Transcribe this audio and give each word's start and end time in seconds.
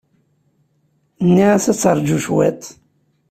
Nniɣ-as 1.27 1.65
ad 1.71 1.77
teṛju 1.77 2.17
cwiṭ. 2.25 2.63